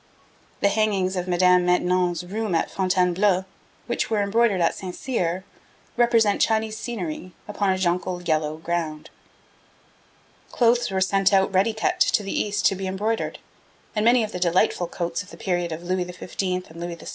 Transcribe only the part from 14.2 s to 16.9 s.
of the delightful coats of the period of Louis XV. and